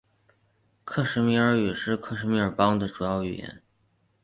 [0.83, 3.61] 克什米尔语是克什米尔邦的主要语言。